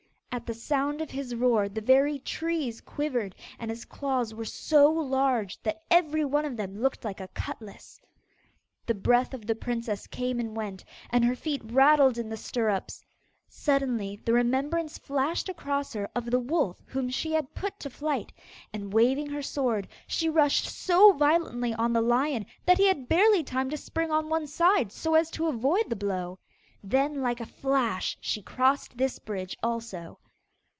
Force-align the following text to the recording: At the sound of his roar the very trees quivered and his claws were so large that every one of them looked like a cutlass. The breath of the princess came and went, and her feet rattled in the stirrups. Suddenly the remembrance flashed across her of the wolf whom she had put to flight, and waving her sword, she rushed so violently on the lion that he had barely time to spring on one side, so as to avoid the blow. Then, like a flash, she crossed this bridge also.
At 0.33 0.45
the 0.47 0.53
sound 0.53 1.01
of 1.01 1.11
his 1.11 1.35
roar 1.35 1.67
the 1.69 1.81
very 1.81 2.17
trees 2.17 2.79
quivered 2.81 3.35
and 3.59 3.69
his 3.69 3.83
claws 3.83 4.33
were 4.33 4.45
so 4.45 4.89
large 4.89 5.61
that 5.63 5.83
every 5.91 6.23
one 6.25 6.45
of 6.45 6.55
them 6.55 6.79
looked 6.81 7.03
like 7.03 7.19
a 7.19 7.27
cutlass. 7.27 7.99
The 8.85 8.93
breath 8.95 9.33
of 9.33 9.45
the 9.45 9.55
princess 9.55 10.07
came 10.07 10.39
and 10.39 10.55
went, 10.55 10.85
and 11.09 11.23
her 11.25 11.35
feet 11.35 11.61
rattled 11.65 12.17
in 12.17 12.29
the 12.29 12.37
stirrups. 12.37 13.03
Suddenly 13.49 14.21
the 14.23 14.31
remembrance 14.33 14.97
flashed 14.97 15.49
across 15.49 15.91
her 15.93 16.09
of 16.15 16.31
the 16.31 16.39
wolf 16.39 16.81
whom 16.87 17.09
she 17.09 17.33
had 17.33 17.53
put 17.53 17.77
to 17.81 17.89
flight, 17.89 18.31
and 18.73 18.93
waving 18.93 19.27
her 19.31 19.41
sword, 19.43 19.85
she 20.07 20.29
rushed 20.29 20.65
so 20.65 21.11
violently 21.11 21.73
on 21.73 21.91
the 21.93 22.01
lion 22.01 22.45
that 22.65 22.77
he 22.79 22.87
had 22.87 23.09
barely 23.09 23.43
time 23.43 23.69
to 23.69 23.75
spring 23.77 24.11
on 24.11 24.27
one 24.29 24.47
side, 24.47 24.93
so 24.93 25.13
as 25.13 25.29
to 25.31 25.47
avoid 25.47 25.89
the 25.89 25.95
blow. 25.97 26.39
Then, 26.83 27.21
like 27.21 27.39
a 27.41 27.45
flash, 27.45 28.17
she 28.21 28.41
crossed 28.41 28.97
this 28.97 29.19
bridge 29.19 29.55
also. 29.61 30.17